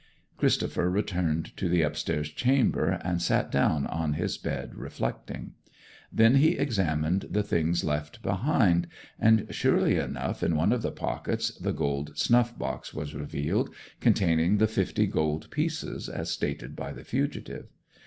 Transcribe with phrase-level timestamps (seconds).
[0.35, 5.53] Christopher returned to the upstairs chamber, and sat down on his bed reflecting.
[6.11, 8.87] Then he examined the things left behind,
[9.19, 14.57] and surely enough in one of the pockets the gold snuff box was revealed, containing
[14.57, 17.67] the fifty gold pieces as stated by the fugitive.